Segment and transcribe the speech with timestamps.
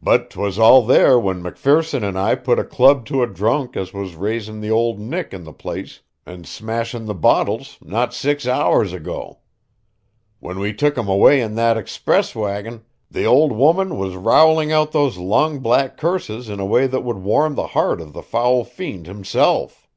[0.00, 3.92] "But 'twas all there when McPherson and I put a club to a drunk as
[3.92, 8.92] was raising the Ould Nick in the place and smashing the bottles, not six hours
[8.92, 9.40] ago.
[10.38, 14.92] When we took him away in the ixpriss wagon the ould woman was rowling out
[14.92, 18.62] those long black curses in a way that would warm the heart of the foul
[18.62, 19.88] fiend himself."